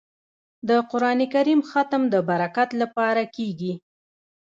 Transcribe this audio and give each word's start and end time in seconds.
د 0.67 0.69
قران 0.91 1.19
کریم 1.33 1.61
ختم 1.69 2.01
د 2.13 2.15
برکت 2.29 2.69
لپاره 2.81 3.23
کیږي. 3.35 3.73